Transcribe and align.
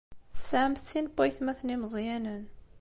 Tesɛamt 0.37 0.85
sin 0.89 1.05
n 1.11 1.13
waytmaten 1.15 1.73
imeẓyanen. 1.73 2.43